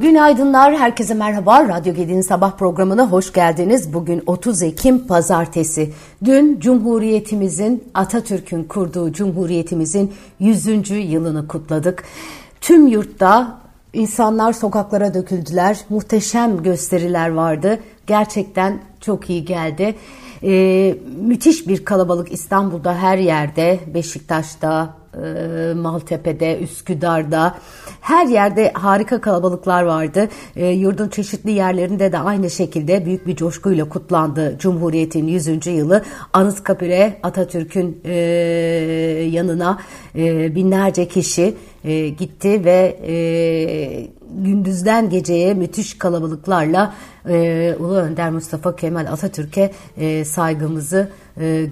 Günaydınlar, 0.00 0.76
herkese 0.76 1.14
merhaba. 1.14 1.68
Radyo 1.68 1.94
Gedi'nin 1.94 2.20
sabah 2.20 2.56
programına 2.56 3.10
hoş 3.10 3.32
geldiniz. 3.32 3.94
Bugün 3.94 4.22
30 4.26 4.62
Ekim 4.62 5.06
Pazartesi. 5.06 5.92
Dün 6.24 6.60
Cumhuriyetimizin, 6.60 7.84
Atatürk'ün 7.94 8.64
kurduğu 8.64 9.12
Cumhuriyetimizin 9.12 10.12
100. 10.38 10.90
yılını 10.90 11.48
kutladık. 11.48 12.04
Tüm 12.60 12.86
yurtta 12.86 13.58
insanlar 13.92 14.52
sokaklara 14.52 15.14
döküldüler. 15.14 15.78
Muhteşem 15.88 16.62
gösteriler 16.62 17.28
vardı. 17.28 17.80
Gerçekten 18.06 18.78
çok 19.00 19.30
iyi 19.30 19.44
geldi. 19.44 19.94
Ee, 20.42 20.96
müthiş 21.20 21.68
bir 21.68 21.84
kalabalık 21.84 22.32
İstanbul'da 22.32 22.94
her 22.94 23.18
yerde, 23.18 23.80
Beşiktaş'ta, 23.94 24.94
e, 25.24 25.74
Maltepe'de, 25.74 26.58
Üsküdar'da 26.58 27.54
her 28.00 28.26
yerde 28.26 28.72
harika 28.72 29.20
kalabalıklar 29.20 29.82
vardı. 29.82 30.28
E, 30.56 30.66
yurdun 30.66 31.08
çeşitli 31.08 31.50
yerlerinde 31.50 32.12
de 32.12 32.18
aynı 32.18 32.50
şekilde 32.50 33.06
büyük 33.06 33.26
bir 33.26 33.36
coşkuyla 33.36 33.88
kutlandı 33.88 34.56
Cumhuriyet'in 34.58 35.26
100. 35.26 35.66
yılı. 35.66 36.02
Anıtkabir'e 36.32 37.18
Atatürk'ün 37.22 38.00
e, 38.04 38.12
yanına 39.30 39.78
binlerce 40.54 41.08
kişi 41.08 41.54
gitti 42.18 42.64
ve 42.64 42.96
gündüzden 44.34 45.10
geceye 45.10 45.54
müthiş 45.54 45.98
kalabalıklarla 45.98 46.94
Ulu 47.78 47.96
Önder 47.96 48.30
Mustafa 48.30 48.76
Kemal 48.76 49.06
Atatürk'e 49.06 49.70
e, 49.96 50.24
saygımızı 50.24 51.08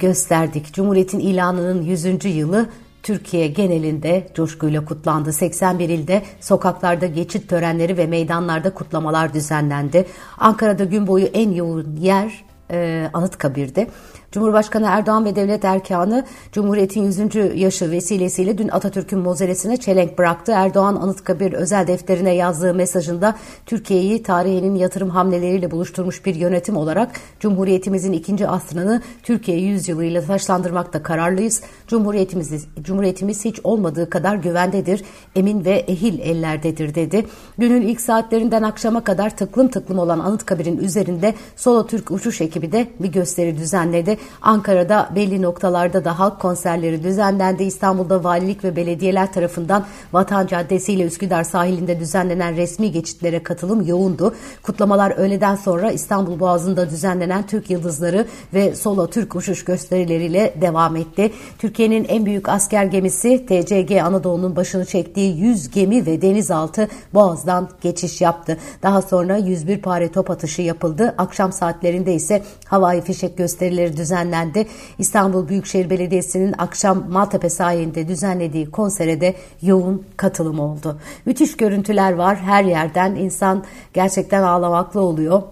gösterdik. 0.00 0.72
Cumhuriyet'in 0.72 1.18
ilanının 1.18 1.82
100. 1.82 2.24
yılı 2.24 2.66
Türkiye 3.02 3.48
genelinde 3.48 4.28
coşkuyla 4.34 4.84
kutlandı. 4.84 5.32
81 5.32 5.88
ilde 5.88 6.22
sokaklarda 6.40 7.06
geçit 7.06 7.48
törenleri 7.48 7.96
ve 7.96 8.06
meydanlarda 8.06 8.74
kutlamalar 8.74 9.34
düzenlendi. 9.34 10.06
Ankara'da 10.38 10.84
gün 10.84 11.06
boyu 11.06 11.24
en 11.24 11.50
yoğun 11.50 11.96
yer 11.96 12.44
e, 12.70 13.10
Anıtkabir'de. 13.12 13.88
Cumhurbaşkanı 14.32 14.86
Erdoğan 14.86 15.24
ve 15.24 15.36
devlet 15.36 15.64
erkanı 15.64 16.24
Cumhuriyet'in 16.52 17.02
100. 17.02 17.60
yaşı 17.60 17.90
vesilesiyle 17.90 18.58
dün 18.58 18.68
Atatürk'ün 18.68 19.18
mozelesine 19.18 19.76
çelenk 19.76 20.18
bıraktı. 20.18 20.52
Erdoğan 20.52 20.96
Anıtkabir 20.96 21.52
özel 21.52 21.86
defterine 21.86 22.34
yazdığı 22.34 22.74
mesajında 22.74 23.36
Türkiye'yi 23.66 24.22
tarihinin 24.22 24.74
yatırım 24.74 25.10
hamleleriyle 25.10 25.70
buluşturmuş 25.70 26.26
bir 26.26 26.34
yönetim 26.34 26.76
olarak 26.76 27.10
Cumhuriyetimizin 27.40 28.12
ikinci 28.12 28.48
asrını 28.48 29.02
Türkiye 29.22 29.60
yüzyılıyla 29.60 30.22
taşlandırmakta 30.22 31.02
kararlıyız. 31.02 31.62
Cumhuriyetimiz, 31.86 32.66
Cumhuriyetimiz 32.82 33.44
hiç 33.44 33.60
olmadığı 33.64 34.10
kadar 34.10 34.36
güvendedir, 34.36 35.04
emin 35.36 35.64
ve 35.64 35.74
ehil 35.74 36.18
ellerdedir 36.18 36.94
dedi. 36.94 37.26
Günün 37.58 37.82
ilk 37.82 38.00
saatlerinden 38.00 38.62
akşama 38.62 39.04
kadar 39.04 39.36
tıklım 39.36 39.68
tıklım 39.68 39.98
olan 39.98 40.18
Anıtkabir'in 40.18 40.78
üzerinde 40.78 41.34
Solo 41.56 41.86
Türk 41.86 42.10
uçuş 42.10 42.40
ekibi 42.40 42.72
de 42.72 42.86
bir 43.00 43.12
gösteri 43.12 43.56
düzenledi. 43.56 44.21
Ankara'da 44.42 45.10
belli 45.14 45.42
noktalarda 45.42 46.04
da 46.04 46.18
halk 46.18 46.40
konserleri 46.40 47.02
düzenlendi. 47.02 47.62
İstanbul'da 47.64 48.24
valilik 48.24 48.64
ve 48.64 48.76
belediyeler 48.76 49.32
tarafından 49.32 49.84
Vatan 50.12 50.46
Caddesi 50.46 50.92
ile 50.92 51.04
Üsküdar 51.04 51.44
sahilinde 51.44 52.00
düzenlenen 52.00 52.56
resmi 52.56 52.92
geçitlere 52.92 53.42
katılım 53.42 53.86
yoğundu. 53.86 54.34
Kutlamalar 54.62 55.10
öğleden 55.10 55.54
sonra 55.54 55.90
İstanbul 55.90 56.40
Boğazı'nda 56.40 56.90
düzenlenen 56.90 57.46
Türk 57.46 57.70
Yıldızları 57.70 58.26
ve 58.54 58.74
Solo 58.74 59.06
Türk 59.06 59.36
uçuş 59.36 59.64
gösterileriyle 59.64 60.54
devam 60.60 60.96
etti. 60.96 61.32
Türkiye'nin 61.58 62.04
en 62.04 62.26
büyük 62.26 62.48
asker 62.48 62.84
gemisi 62.84 63.46
TCG 63.46 63.92
Anadolu'nun 64.02 64.56
başını 64.56 64.84
çektiği 64.84 65.36
100 65.36 65.70
gemi 65.70 66.06
ve 66.06 66.22
denizaltı 66.22 66.88
Boğaz'dan 67.14 67.68
geçiş 67.80 68.20
yaptı. 68.20 68.58
Daha 68.82 69.02
sonra 69.02 69.36
101 69.36 69.82
pare 69.82 70.12
top 70.12 70.30
atışı 70.30 70.62
yapıldı. 70.62 71.14
Akşam 71.18 71.52
saatlerinde 71.52 72.14
ise 72.14 72.42
havai 72.66 73.00
fişek 73.00 73.38
gösterileri 73.38 73.96
düzenlendi 73.96 74.11
düzenlendi. 74.12 74.66
İstanbul 74.98 75.48
Büyükşehir 75.48 75.90
Belediyesi'nin 75.90 76.54
akşam 76.58 77.10
Maltepe 77.10 77.50
sahilinde 77.50 78.08
düzenlediği 78.08 78.70
konsere 78.70 79.20
de 79.20 79.34
yoğun 79.62 80.06
katılım 80.16 80.60
oldu. 80.60 81.00
Müthiş 81.26 81.56
görüntüler 81.56 82.12
var 82.12 82.36
her 82.36 82.64
yerden 82.64 83.14
insan 83.14 83.64
gerçekten 83.94 84.42
ağlamaklı 84.42 85.00
oluyor. 85.00 85.42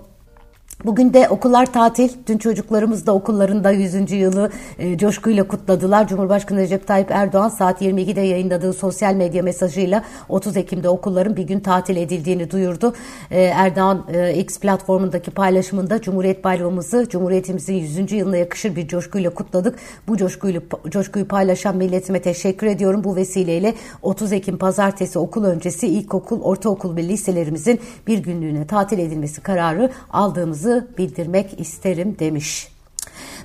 Bugün 0.85 1.15
de 1.15 1.29
okullar 1.29 1.73
tatil. 1.73 2.09
Dün 2.27 2.39
çocuklarımız 2.39 3.07
da 3.07 3.15
okullarında 3.15 3.71
100. 3.71 4.13
yılı 4.13 4.51
e, 4.79 4.99
coşkuyla 4.99 5.49
kutladılar. 5.49 6.09
Cumhurbaşkanı 6.09 6.59
Recep 6.59 6.87
Tayyip 6.87 7.11
Erdoğan 7.11 7.49
saat 7.49 7.83
22'de 7.83 8.21
yayınladığı 8.21 8.73
sosyal 8.73 9.15
medya 9.15 9.43
mesajıyla 9.43 10.05
30 10.29 10.57
Ekim'de 10.57 10.89
okulların 10.89 11.37
bir 11.37 11.43
gün 11.43 11.61
tatil 11.61 11.97
edildiğini 11.97 12.51
duyurdu. 12.51 12.95
E, 13.31 13.43
Erdoğan 13.43 14.07
e, 14.13 14.35
X 14.35 14.61
platformundaki 14.61 15.31
paylaşımında 15.31 16.01
Cumhuriyet 16.01 16.45
Bayramımızı 16.45 17.09
Cumhuriyetimizin 17.09 17.75
100. 17.75 18.13
yılına 18.13 18.37
yakışır 18.37 18.77
bir 18.77 18.89
coşkuyla 18.89 19.35
kutladık. 19.35 19.79
Bu 20.09 20.17
coşkuyla, 20.17 20.61
coşkuyu 20.89 21.29
paylaşan 21.29 21.77
milletime 21.77 22.23
teşekkür 22.23 22.67
ediyorum. 22.67 23.05
Bu 23.05 23.17
vesileyle 23.17 23.75
30 24.03 24.33
Ekim 24.33 24.59
pazartesi 24.59 25.19
okul 25.19 25.45
öncesi 25.45 25.87
ilkokul, 25.87 26.41
ortaokul 26.43 26.97
ve 26.97 27.09
liselerimizin 27.09 27.81
bir 28.07 28.19
günlüğüne 28.19 28.67
tatil 28.67 28.99
edilmesi 28.99 29.41
kararı 29.41 29.91
aldığımızı 30.11 30.70
bildirmek 30.99 31.61
isterim 31.61 32.17
demiş. 32.19 32.69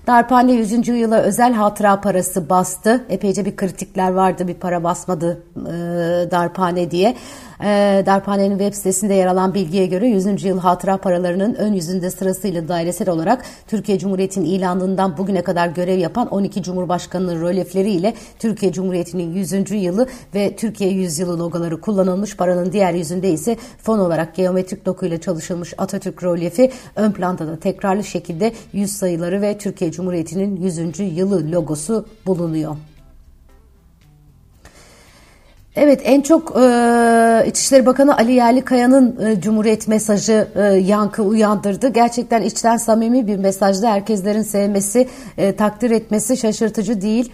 Darphane 0.08 0.54
100. 0.54 0.88
yıla 0.88 1.22
özel 1.22 1.54
hatıra 1.54 2.02
parası 2.02 2.50
bastı. 2.50 3.06
Epeyce 3.10 3.46
bir 3.46 3.56
kritikler 3.56 4.12
vardı 4.12 4.48
bir 4.48 4.54
para 4.54 4.84
basmadı 4.84 5.44
e, 5.58 5.72
Darphane 6.32 6.92
diye. 6.92 7.16
E, 7.64 8.04
Darphane'nin 8.06 8.58
web 8.58 8.74
sitesinde 8.74 9.14
yer 9.14 9.28
alan 9.28 9.54
bilgiye 9.54 9.86
göre 9.86 10.08
100. 10.08 10.44
yıl 10.44 10.60
hatıra 10.60 10.98
paralarının 10.98 11.54
ön 11.54 11.74
yüzünde 11.74 12.12
sırasıyla 12.12 12.68
dairesel 12.68 13.10
olarak 13.10 13.46
Türkiye 13.68 14.00
Cumhuriyeti'nin 14.00 14.46
ilanından 14.46 15.18
bugüne 15.18 15.42
kadar 15.42 15.68
görev 15.68 15.98
yapan 15.98 16.28
12 16.28 16.64
Cumhurbaşkanı'nın 16.64 17.42
rölefleriyle 17.42 18.14
Türkiye 18.40 18.72
Cumhuriyeti'nin 18.72 19.34
100. 19.34 19.72
yılı 19.72 20.08
ve 20.36 20.56
Türkiye 20.56 20.90
100 20.90 21.20
yılı 21.20 21.40
logoları 21.40 21.82
kullanılmış. 21.82 22.38
Paranın 22.38 22.72
diğer 22.72 22.94
yüzünde 22.94 23.30
ise 23.32 23.58
fon 23.82 24.00
olarak 24.00 24.36
geometrik 24.36 24.86
dokuyla 24.86 25.22
çalışılmış 25.22 25.74
Atatürk 25.78 26.24
rölyefi 26.24 26.72
ön 26.96 27.12
planda 27.12 27.48
da 27.48 27.60
tekrarlı 27.60 28.04
şekilde 28.04 28.52
yüz 28.74 28.92
sayıları 28.92 29.42
ve 29.42 29.58
Türkiye 29.58 29.92
Cumhuriyeti'nin 29.96 30.62
100. 30.62 31.00
yılı 31.00 31.52
logosu 31.52 32.06
bulunuyor. 32.26 32.76
Evet 35.78 36.02
en 36.04 36.22
çok 36.22 36.58
e, 36.58 37.44
İçişleri 37.48 37.86
Bakanı 37.86 38.18
Ali 38.18 38.32
Yerlikaya'nın 38.32 39.26
e, 39.26 39.42
Cumhuriyet 39.42 39.88
mesajı 39.88 40.48
e, 40.56 40.62
yankı 40.64 41.24
uyandırdı. 41.24 41.90
Gerçekten 41.90 42.42
içten 42.42 42.78
samimi 42.78 43.28
bir 43.28 43.38
mesajdı. 43.38 43.86
Herkeslerin 43.86 44.42
sevmesi, 44.42 45.08
e, 45.38 45.56
takdir 45.56 45.92
etmesi 45.92 46.38
şaşırtıcı 46.38 47.02
değil. 47.02 47.32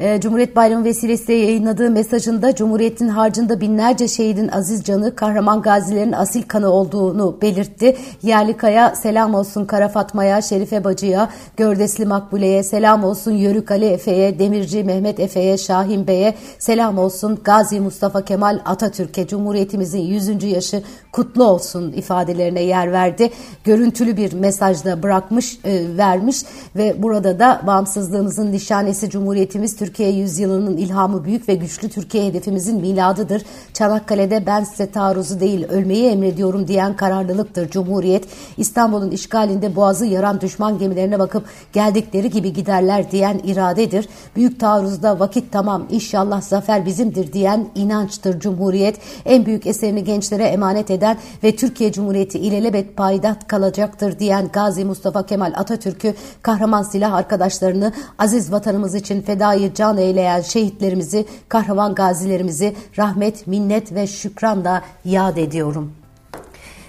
E, 0.00 0.20
Cumhuriyet 0.20 0.56
Bayramı 0.56 0.84
vesilesiyle 0.84 1.46
yayınladığı 1.46 1.90
mesajında 1.90 2.54
Cumhuriyet'in 2.54 3.08
harcında 3.08 3.60
binlerce 3.60 4.08
şehidin 4.08 4.48
aziz 4.48 4.84
canı, 4.84 5.14
kahraman 5.14 5.62
gazilerin 5.62 6.12
asil 6.12 6.42
kanı 6.42 6.70
olduğunu 6.70 7.38
belirtti. 7.42 7.96
Yerlikaya 8.22 8.94
selam 8.94 9.34
olsun 9.34 9.64
Kara 9.64 9.88
Fatma'ya, 9.88 10.42
Şerife 10.42 10.84
Bacı'ya, 10.84 11.28
Gördesli 11.56 12.06
Makbule'ye, 12.06 12.62
selam 12.62 13.04
olsun 13.04 13.32
Yörük 13.32 13.70
Ali 13.70 13.86
Efe'ye, 13.86 14.38
Demirci 14.38 14.84
Mehmet 14.84 15.20
Efe'ye, 15.20 15.58
Şahin 15.58 16.06
Bey'e, 16.06 16.34
selam 16.58 16.98
olsun 16.98 17.38
Gazi 17.44 17.83
Mustafa 17.84 18.24
Kemal 18.24 18.60
Atatürk'e 18.64 19.26
Cumhuriyetimizin 19.26 20.00
100. 20.00 20.44
yaşı 20.44 20.82
kutlu 21.12 21.44
olsun 21.44 21.92
ifadelerine 21.92 22.62
yer 22.62 22.92
verdi. 22.92 23.30
Görüntülü 23.64 24.16
bir 24.16 24.32
mesajda 24.32 25.02
bırakmış, 25.02 25.58
e, 25.64 25.96
vermiş 25.96 26.42
ve 26.76 27.02
burada 27.02 27.38
da 27.38 27.62
bağımsızlığımızın 27.66 28.52
nişanesi 28.52 29.10
Cumhuriyetimiz 29.10 29.76
Türkiye 29.76 30.10
yüzyılının 30.10 30.76
ilhamı 30.76 31.24
büyük 31.24 31.48
ve 31.48 31.54
güçlü 31.54 31.88
Türkiye 31.88 32.26
hedefimizin 32.26 32.80
miladıdır. 32.80 33.42
Çanakkale'de 33.72 34.46
ben 34.46 34.64
size 34.64 34.90
taarruzu 34.90 35.40
değil 35.40 35.68
ölmeyi 35.68 36.06
emrediyorum 36.10 36.68
diyen 36.68 36.96
kararlılıktır 36.96 37.70
Cumhuriyet. 37.70 38.24
İstanbul'un 38.56 39.10
işgalinde 39.10 39.76
boğazı 39.76 40.06
yaran 40.06 40.40
düşman 40.40 40.78
gemilerine 40.78 41.18
bakıp 41.18 41.44
geldikleri 41.72 42.30
gibi 42.30 42.52
giderler 42.52 43.10
diyen 43.10 43.40
iradedir. 43.44 44.08
Büyük 44.36 44.60
taarruzda 44.60 45.20
vakit 45.20 45.52
tamam 45.52 45.86
inşallah 45.90 46.42
zafer 46.42 46.86
bizimdir 46.86 47.32
diyen 47.32 47.66
inançtır 47.74 48.40
Cumhuriyet. 48.40 48.98
En 49.24 49.46
büyük 49.46 49.66
eserini 49.66 50.04
gençlere 50.04 50.44
emanet 50.44 50.90
eden 50.90 51.16
ve 51.44 51.56
Türkiye 51.56 51.92
Cumhuriyeti 51.92 52.38
ilelebet 52.38 52.96
paydat 52.96 53.48
kalacaktır 53.48 54.18
diyen 54.18 54.48
Gazi 54.52 54.84
Mustafa 54.84 55.26
Kemal 55.26 55.52
Atatürk'ü 55.56 56.14
kahraman 56.42 56.82
silah 56.82 57.12
arkadaşlarını 57.12 57.92
aziz 58.18 58.52
vatanımız 58.52 58.94
için 58.94 59.22
fedayı 59.22 59.74
can 59.74 59.98
eyleyen 59.98 60.40
şehitlerimizi, 60.40 61.26
kahraman 61.48 61.94
gazilerimizi 61.94 62.74
rahmet, 62.98 63.46
minnet 63.46 63.94
ve 63.94 64.06
şükranla 64.06 64.82
yad 65.04 65.36
ediyorum. 65.36 65.92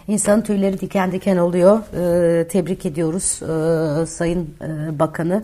İnsanın 0.08 0.42
tüyleri 0.42 0.82
diken 0.82 1.12
diken 1.12 1.38
oluyor. 1.38 1.80
Ee, 1.80 2.48
tebrik 2.48 2.86
ediyoruz 2.86 3.40
ee, 3.42 4.06
Sayın 4.06 4.50
e, 4.62 5.00
Bakanı. 5.00 5.44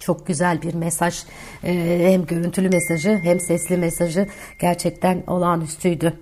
Çok 0.00 0.26
güzel 0.26 0.62
bir 0.62 0.74
mesaj 0.74 1.22
ee, 1.64 1.98
hem 2.12 2.26
görüntülü 2.26 2.68
mesajı 2.68 3.20
hem 3.22 3.40
sesli 3.40 3.76
mesajı 3.76 4.26
gerçekten 4.60 5.22
olağanüstüydü. 5.26 6.12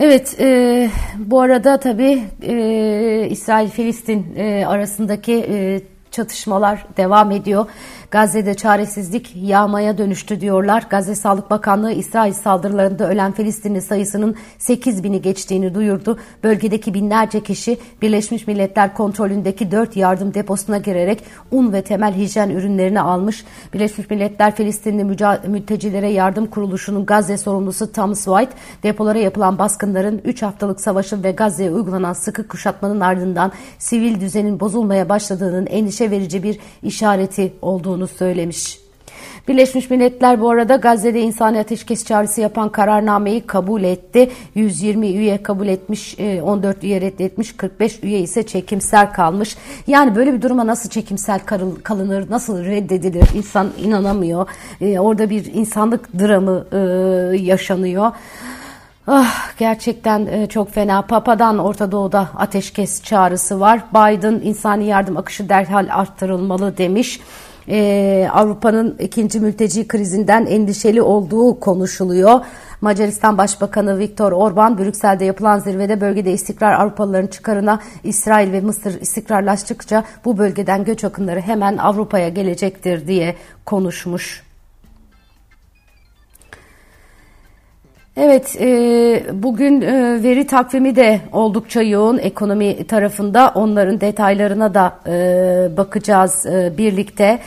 Evet, 0.00 0.36
e, 0.40 0.90
bu 1.18 1.40
arada 1.40 1.80
tabii 1.80 2.24
e, 2.42 3.26
İsrail-Filistin 3.30 4.34
e, 4.36 4.66
arasındaki 4.66 5.46
e, 5.50 5.80
çatışmalar 6.10 6.86
devam 6.96 7.30
ediyor. 7.30 7.66
Gazze'de 8.10 8.54
çaresizlik 8.54 9.32
yağmaya 9.36 9.98
dönüştü 9.98 10.40
diyorlar. 10.40 10.86
Gazze 10.90 11.14
Sağlık 11.14 11.50
Bakanlığı 11.50 11.92
İsrail 11.92 12.32
saldırılarında 12.32 13.08
ölen 13.08 13.32
Filistinli 13.32 13.82
sayısının 13.82 14.36
8 14.58 15.04
bini 15.04 15.22
geçtiğini 15.22 15.74
duyurdu. 15.74 16.18
Bölgedeki 16.44 16.94
binlerce 16.94 17.42
kişi 17.42 17.78
Birleşmiş 18.02 18.46
Milletler 18.46 18.94
kontrolündeki 18.94 19.70
4 19.70 19.96
yardım 19.96 20.34
deposuna 20.34 20.78
girerek 20.78 21.24
un 21.50 21.72
ve 21.72 21.82
temel 21.82 22.14
hijyen 22.14 22.50
ürünlerini 22.50 23.00
almış. 23.00 23.44
Birleşmiş 23.74 24.10
Milletler 24.10 24.56
Filistinli 24.56 25.04
mültecilere 25.48 26.08
yardım 26.08 26.46
kuruluşunun 26.46 27.06
Gazze 27.06 27.36
sorumlusu 27.36 27.92
Thomas 27.92 28.24
White, 28.24 28.52
depolara 28.82 29.18
yapılan 29.18 29.58
baskınların 29.58 30.20
3 30.24 30.42
haftalık 30.42 30.80
savaşın 30.80 31.24
ve 31.24 31.30
Gazze'ye 31.30 31.70
uygulanan 31.70 32.12
sıkı 32.12 32.48
kuşatmanın 32.48 33.00
ardından 33.00 33.52
sivil 33.78 34.20
düzenin 34.20 34.60
bozulmaya 34.60 35.08
başladığının 35.08 35.66
endişe 35.66 36.10
verici 36.10 36.42
bir 36.42 36.58
işareti 36.82 37.52
olduğunu 37.62 37.97
olduğunu 37.98 38.08
söylemiş. 38.08 38.78
Birleşmiş 39.48 39.90
Milletler 39.90 40.40
bu 40.40 40.50
arada 40.50 40.76
Gazze'de 40.76 41.20
insani 41.20 41.60
ateşkes 41.60 42.04
çağrısı 42.04 42.40
yapan 42.40 42.68
kararnameyi 42.68 43.40
kabul 43.46 43.82
etti. 43.82 44.30
120 44.54 45.08
üye 45.08 45.42
kabul 45.42 45.66
etmiş, 45.66 46.16
14 46.42 46.84
e, 46.84 46.86
üye 46.86 47.00
reddetmiş, 47.00 47.56
45 47.56 48.02
üye 48.02 48.20
ise 48.20 48.42
çekimsel 48.42 49.12
kalmış. 49.12 49.56
Yani 49.86 50.14
böyle 50.14 50.32
bir 50.32 50.42
duruma 50.42 50.66
nasıl 50.66 50.90
çekimsel 50.90 51.40
kalınır, 51.82 52.30
nasıl 52.30 52.64
reddedilir 52.64 53.24
insan 53.34 53.70
inanamıyor. 53.78 54.48
E, 54.80 54.98
orada 54.98 55.30
bir 55.30 55.54
insanlık 55.54 56.18
dramı 56.18 56.66
e, 56.72 56.78
yaşanıyor. 57.36 58.12
Ah, 59.06 59.58
gerçekten 59.58 60.46
çok 60.46 60.72
fena. 60.72 61.02
Papa'dan 61.02 61.58
Orta 61.58 61.92
Doğu'da 61.92 62.28
ateşkes 62.36 63.02
çağrısı 63.02 63.60
var. 63.60 63.80
Biden 63.94 64.40
insani 64.44 64.86
yardım 64.86 65.16
akışı 65.16 65.48
derhal 65.48 65.88
arttırılmalı 65.90 66.76
demiş 66.76 67.20
e, 67.68 68.28
Avrupa'nın 68.32 68.96
ikinci 68.98 69.40
mülteci 69.40 69.88
krizinden 69.88 70.46
endişeli 70.46 71.02
olduğu 71.02 71.60
konuşuluyor. 71.60 72.40
Macaristan 72.80 73.38
Başbakanı 73.38 73.98
Viktor 73.98 74.32
Orban, 74.32 74.78
Brüksel'de 74.78 75.24
yapılan 75.24 75.58
zirvede 75.58 76.00
bölgede 76.00 76.32
istikrar 76.32 76.72
Avrupalıların 76.72 77.26
çıkarına 77.26 77.80
İsrail 78.04 78.52
ve 78.52 78.60
Mısır 78.60 79.00
istikrarlaştıkça 79.00 80.04
bu 80.24 80.38
bölgeden 80.38 80.84
göç 80.84 81.04
akınları 81.04 81.40
hemen 81.40 81.76
Avrupa'ya 81.76 82.28
gelecektir 82.28 83.06
diye 83.06 83.34
konuşmuş. 83.66 84.47
Evet, 88.20 88.56
e, 88.60 89.22
bugün 89.32 89.80
e, 89.80 90.22
veri 90.22 90.46
takvimi 90.46 90.96
de 90.96 91.20
oldukça 91.32 91.82
yoğun 91.82 92.18
ekonomi 92.18 92.86
tarafında. 92.86 93.52
Onların 93.54 94.00
detaylarına 94.00 94.74
da 94.74 95.00
e, 95.06 95.76
bakacağız 95.76 96.46
e, 96.46 96.72
birlikte. 96.78 97.38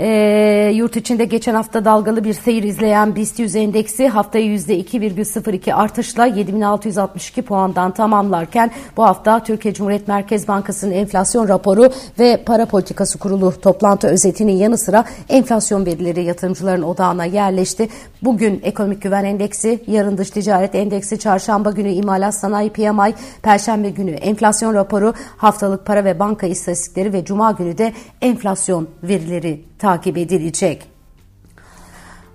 E, 0.00 0.72
yurt 0.74 0.96
içinde 0.96 1.24
geçen 1.24 1.54
hafta 1.54 1.84
dalgalı 1.84 2.24
bir 2.24 2.32
seyir 2.32 2.62
izleyen 2.62 3.16
BIST 3.16 3.38
100 3.38 3.56
endeksi 3.56 4.08
haftayı 4.08 4.58
%2,02 4.58 5.74
artışla 5.74 6.26
7662 6.26 7.42
puandan 7.42 7.90
tamamlarken 7.90 8.70
bu 8.96 9.04
hafta 9.04 9.42
Türkiye 9.42 9.74
Cumhuriyet 9.74 10.08
Merkez 10.08 10.48
Bankası'nın 10.48 10.92
enflasyon 10.92 11.48
raporu 11.48 11.90
ve 12.18 12.42
para 12.46 12.66
politikası 12.66 13.18
kurulu 13.18 13.60
toplantı 13.60 14.08
özetinin 14.08 14.56
yanı 14.56 14.78
sıra 14.78 15.04
enflasyon 15.28 15.86
verileri 15.86 16.24
yatırımcıların 16.24 16.82
odağına 16.82 17.24
yerleşti. 17.24 17.88
Bugün 18.22 18.60
ekonomik 18.64 19.02
güven 19.02 19.24
endeksi, 19.24 19.80
yarın 19.86 20.18
dış 20.18 20.30
ticaret 20.30 20.74
endeksi, 20.74 21.18
çarşamba 21.18 21.70
günü 21.70 21.90
imalat 21.90 22.34
sanayi 22.34 22.70
PMI, 22.70 23.14
perşembe 23.42 23.90
günü 23.90 24.10
enflasyon 24.10 24.74
raporu, 24.74 25.14
haftalık 25.36 25.86
para 25.86 26.04
ve 26.04 26.18
banka 26.18 26.46
istatistikleri 26.46 27.12
ve 27.12 27.24
cuma 27.24 27.52
günü 27.52 27.78
de 27.78 27.92
enflasyon 28.20 28.88
verileri 29.02 29.67
takip 29.78 30.16
edilecek. 30.16 30.97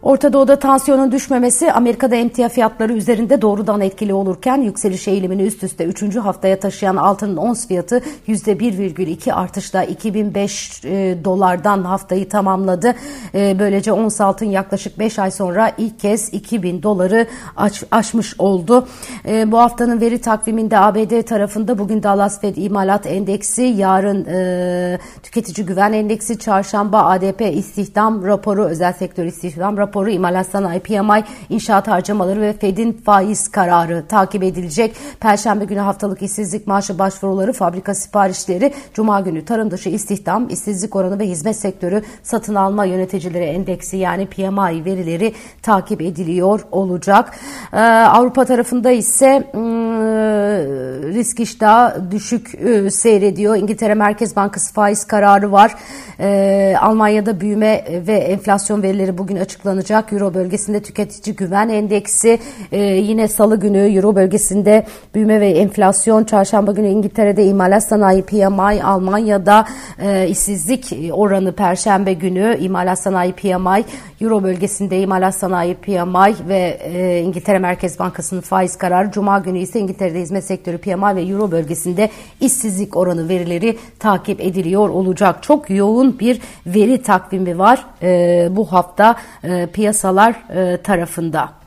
Orta 0.03 0.33
Doğu'da 0.33 0.59
tansiyonun 0.59 1.11
düşmemesi 1.11 1.71
Amerika'da 1.71 2.15
emtia 2.15 2.49
fiyatları 2.49 2.93
üzerinde 2.93 3.41
doğrudan 3.41 3.81
etkili 3.81 4.13
olurken 4.13 4.61
yükseliş 4.61 5.07
eğilimini 5.07 5.41
üst 5.41 5.63
üste 5.63 5.85
3. 5.85 6.15
haftaya 6.15 6.59
taşıyan 6.59 6.95
altının 6.95 7.37
ons 7.37 7.67
fiyatı 7.67 8.01
%1,2 8.27 9.33
artışla 9.33 9.83
2005 9.83 10.85
e, 10.85 11.17
dolardan 11.23 11.83
haftayı 11.83 12.29
tamamladı. 12.29 12.95
E, 13.35 13.59
böylece 13.59 13.91
ons 13.91 14.21
altın 14.21 14.45
yaklaşık 14.45 14.99
5 14.99 15.19
ay 15.19 15.31
sonra 15.31 15.71
ilk 15.77 15.99
kez 15.99 16.33
2000 16.33 16.83
doları 16.83 17.27
aş, 17.57 17.83
aşmış 17.91 18.39
oldu. 18.39 18.87
E, 19.27 19.51
bu 19.51 19.59
haftanın 19.59 20.01
veri 20.01 20.21
takviminde 20.21 20.79
ABD 20.79 21.21
tarafında 21.21 21.77
bugün 21.77 22.03
Dallas 22.03 22.41
Fed 22.41 22.55
İmalat 22.55 23.05
Endeksi, 23.05 23.61
yarın 23.61 24.25
e, 24.25 24.99
Tüketici 25.23 25.65
Güven 25.65 25.93
Endeksi, 25.93 26.39
çarşamba 26.39 27.05
ADP 27.05 27.41
istihdam 27.41 28.25
raporu, 28.25 28.65
özel 28.65 28.93
sektör 28.93 29.25
istihdam 29.25 29.77
raporu 29.77 29.92
raporu, 29.93 30.09
imalat 30.09 30.47
sanayi, 30.47 30.79
PMI, 30.79 31.23
inşaat 31.49 31.87
harcamaları 31.87 32.41
ve 32.41 32.53
Fed'in 32.53 32.93
faiz 32.93 33.47
kararı 33.47 34.03
takip 34.07 34.43
edilecek. 34.43 34.95
Perşembe 35.19 35.65
günü 35.65 35.79
haftalık 35.79 36.21
işsizlik 36.21 36.67
maaşı 36.67 36.99
başvuruları, 36.99 37.53
fabrika 37.53 37.95
siparişleri, 37.95 38.73
Cuma 38.93 39.19
günü 39.19 39.45
tarım 39.45 39.71
dışı 39.71 39.89
istihdam, 39.89 40.49
işsizlik 40.49 40.95
oranı 40.95 41.19
ve 41.19 41.25
hizmet 41.25 41.55
sektörü 41.55 42.03
satın 42.23 42.55
alma 42.55 42.85
yöneticileri 42.85 43.43
endeksi 43.43 43.97
yani 43.97 44.25
PMI 44.25 44.85
verileri 44.85 45.33
takip 45.61 46.01
ediliyor 46.01 46.59
olacak. 46.71 47.31
Ee, 47.73 47.79
Avrupa 47.79 48.45
tarafında 48.45 48.91
ise 48.91 49.49
ıı, 49.55 50.92
risk 51.13 51.39
iştahı 51.39 52.11
düşük 52.11 52.53
ıı, 52.65 52.91
seyrediyor. 52.91 53.55
İngiltere 53.55 53.93
Merkez 53.93 54.35
Bankası 54.35 54.73
faiz 54.73 55.05
kararı 55.05 55.51
var. 55.51 55.75
Ee, 56.19 56.75
Almanya'da 56.81 57.39
büyüme 57.39 57.85
ve 58.07 58.13
enflasyon 58.13 58.83
verileri 58.83 59.17
bugün 59.17 59.35
açıklanacak. 59.35 60.13
Euro 60.13 60.33
bölgesinde 60.33 60.81
tüketici 60.81 61.35
güven 61.35 61.69
endeksi 61.69 62.39
e, 62.71 62.81
yine 62.81 63.27
salı 63.27 63.59
günü 63.59 63.95
Euro 63.95 64.15
bölgesinde 64.15 64.85
büyüme 65.15 65.41
ve 65.41 65.49
enflasyon 65.49 66.23
çarşamba 66.23 66.71
günü 66.71 66.87
İngiltere'de 66.87 67.45
imalat 67.45 67.83
sanayi 67.83 68.21
PMI 68.21 68.83
Almanya'da 68.83 69.65
e, 70.01 70.27
işsizlik 70.27 70.93
oranı 71.11 71.51
perşembe 71.51 72.13
günü 72.13 72.57
imalat 72.59 72.99
sanayi 72.99 73.33
PMI 73.33 73.85
Euro 74.21 74.43
bölgesinde 74.43 74.99
imalat 74.99 75.35
sanayi 75.35 75.75
PMI 75.75 76.47
ve 76.47 76.79
e, 76.83 77.19
İngiltere 77.19 77.59
Merkez 77.59 77.99
Bankası'nın 77.99 78.41
faiz 78.41 78.77
kararı 78.77 79.11
Cuma 79.11 79.39
günü 79.39 79.59
ise 79.59 79.79
İngiltere'de 79.79 80.21
hizmet 80.21 80.45
sektörü 80.45 80.77
PMI 80.77 81.02
ve 81.15 81.21
Euro 81.21 81.51
bölgesinde 81.51 82.09
işsizlik 82.41 82.97
oranı 82.97 83.29
verileri 83.29 83.77
takip 83.99 84.41
ediliyor 84.41 84.89
olacak. 84.89 85.43
Çok 85.43 85.69
yoğun 85.69 86.19
bir 86.19 86.41
veri 86.65 87.01
takvimi 87.01 87.57
var 87.57 87.85
e, 88.01 88.47
bu 88.51 88.71
hafta 88.71 89.15
e, 89.43 89.67
piyasalar 89.73 90.35
e, 90.55 90.77
tarafında. 90.77 91.62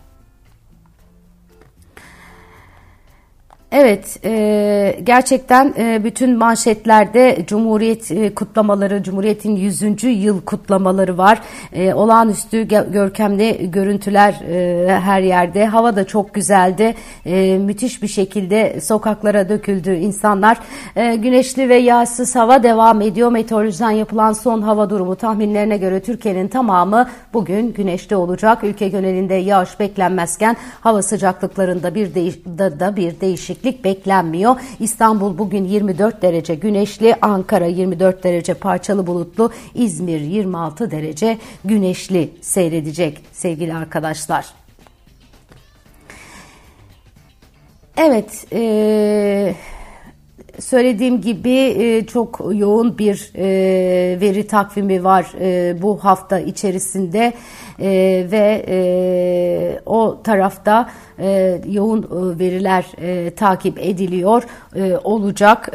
Evet, 3.78 4.18
e, 4.24 4.98
gerçekten 5.04 5.74
e, 5.78 6.04
bütün 6.04 6.36
manşetlerde 6.36 7.38
Cumhuriyet 7.46 8.10
e, 8.10 8.34
kutlamaları, 8.34 9.02
Cumhuriyet'in 9.02 9.56
100. 9.56 10.04
yıl 10.04 10.40
kutlamaları 10.40 11.18
var. 11.18 11.40
E, 11.72 11.94
olağanüstü 11.94 12.68
görkemli 12.68 13.70
görüntüler 13.70 14.34
e, 14.48 15.00
her 15.00 15.20
yerde. 15.20 15.66
Hava 15.66 15.96
da 15.96 16.06
çok 16.06 16.34
güzeldi. 16.34 16.94
E, 17.26 17.58
müthiş 17.58 18.02
bir 18.02 18.08
şekilde 18.08 18.80
sokaklara 18.80 19.48
döküldü 19.48 19.94
insanlar. 19.94 20.58
E, 20.96 21.16
güneşli 21.16 21.68
ve 21.68 21.76
yağsız 21.76 22.36
hava 22.36 22.62
devam 22.62 23.00
ediyor. 23.00 23.30
Meteorolojiden 23.30 23.90
yapılan 23.90 24.32
son 24.32 24.62
hava 24.62 24.90
durumu 24.90 25.16
tahminlerine 25.16 25.76
göre 25.76 26.00
Türkiye'nin 26.00 26.48
tamamı 26.48 27.08
bugün 27.34 27.72
güneşli 27.72 28.16
olacak. 28.16 28.64
Ülke 28.64 28.88
genelinde 28.88 29.34
yağış 29.34 29.80
beklenmezken 29.80 30.56
hava 30.80 31.02
sıcaklıklarında 31.02 31.94
bir 31.94 32.14
da, 32.58 32.80
da 32.80 32.96
bir 32.96 33.20
değişiklik 33.20 33.65
değişiklik 33.66 33.84
beklenmiyor. 33.84 34.56
İstanbul 34.80 35.38
bugün 35.38 35.64
24 35.64 36.22
derece 36.22 36.54
güneşli, 36.54 37.14
Ankara 37.22 37.66
24 37.66 38.24
derece 38.24 38.54
parçalı 38.54 39.06
bulutlu, 39.06 39.52
İzmir 39.74 40.20
26 40.20 40.90
derece 40.90 41.38
güneşli 41.64 42.30
seyredecek 42.40 43.20
sevgili 43.32 43.74
arkadaşlar. 43.74 44.46
Evet, 47.96 48.46
e, 48.52 49.54
söylediğim 50.60 51.20
gibi 51.20 51.50
e, 51.50 52.06
çok 52.06 52.40
yoğun 52.52 52.98
bir 52.98 53.30
e, 53.34 53.46
veri 54.20 54.46
takvimi 54.46 55.04
var 55.04 55.26
e, 55.40 55.82
bu 55.82 56.04
hafta 56.04 56.38
içerisinde 56.38 57.32
ve 58.30 59.80
o 59.86 60.22
tarafta 60.24 60.90
yoğun 61.66 62.06
veriler 62.38 62.84
takip 63.36 63.78
ediliyor 63.78 64.42
olacak. 65.04 65.68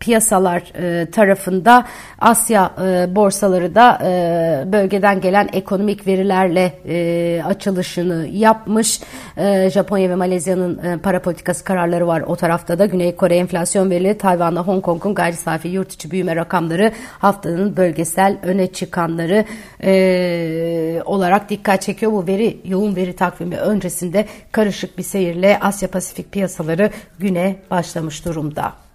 Piyasalar 0.00 0.62
e, 0.74 1.10
tarafında 1.10 1.84
Asya 2.18 2.72
e, 2.82 3.16
borsaları 3.16 3.74
da 3.74 3.98
e, 4.04 4.72
bölgeden 4.72 5.20
gelen 5.20 5.48
ekonomik 5.52 6.06
verilerle 6.06 6.72
e, 6.88 7.42
açılışını 7.44 8.26
yapmış. 8.26 9.00
E, 9.36 9.70
Japonya 9.70 10.10
ve 10.10 10.14
Malezya'nın 10.14 10.78
e, 10.84 10.98
para 10.98 11.22
politikası 11.22 11.64
kararları 11.64 12.06
var 12.06 12.20
o 12.20 12.36
tarafta 12.36 12.78
da. 12.78 12.86
Güney 12.86 13.16
Kore 13.16 13.36
enflasyon 13.36 13.90
verileri, 13.90 14.18
Tayvan'la 14.18 14.66
Hong 14.66 14.84
Kong'un 14.84 15.14
gayri 15.14 15.36
safi 15.36 15.68
yurt 15.68 15.92
içi 15.92 16.10
büyüme 16.10 16.36
rakamları 16.36 16.92
haftanın 17.18 17.76
bölgesel 17.76 18.38
öne 18.42 18.66
çıkanları 18.72 19.44
e, 19.82 21.02
olarak 21.04 21.50
dikkat 21.50 21.82
çekiyor. 21.82 22.12
Bu 22.12 22.26
veri 22.26 22.60
yoğun 22.64 22.96
veri 22.96 23.16
takvimi 23.16 23.56
öncesinde 23.56 24.26
karışık 24.52 24.98
bir 24.98 25.02
seyirle 25.02 25.58
Asya 25.60 25.90
Pasifik 25.90 26.32
piyasaları 26.32 26.90
güne 27.18 27.56
başlamış 27.70 28.24
durumda. 28.24 28.87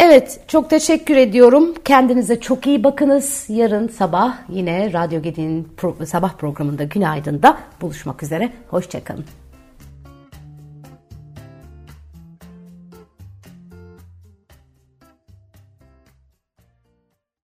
Evet, 0.00 0.40
çok 0.48 0.70
teşekkür 0.70 1.16
ediyorum. 1.16 1.74
Kendinize 1.84 2.40
çok 2.40 2.66
iyi 2.66 2.84
bakınız. 2.84 3.44
Yarın 3.48 3.88
sabah 3.88 4.38
yine 4.48 4.92
Radyo 4.92 5.22
Gedi'nin 5.22 5.68
pro 5.76 5.96
sabah 6.06 6.32
programında 6.32 6.84
Günaydın'da 6.84 7.58
buluşmak 7.80 8.22
üzere. 8.22 8.52
Hoşçakalın. 8.68 9.24